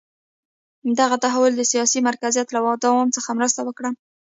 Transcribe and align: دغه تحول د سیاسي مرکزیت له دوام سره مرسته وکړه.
دغه 0.99 1.15
تحول 1.23 1.51
د 1.55 1.61
سیاسي 1.71 1.99
مرکزیت 2.07 2.47
له 2.51 2.59
دوام 2.85 3.07
سره 3.15 3.35
مرسته 3.39 3.61
وکړه. 3.63 3.89